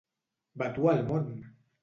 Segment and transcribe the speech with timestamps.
[0.61, 1.29] Vatua el món!